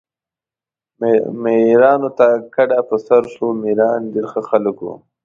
میرانو 1.43 2.09
ته 2.17 2.27
کډه 2.53 2.79
په 2.89 2.95
سر 3.05 3.23
شو، 3.33 3.47
میران 3.61 4.01
ډېر 4.13 4.25
ښه 4.31 4.41
خلک 4.49 4.77
وو. 4.81 4.93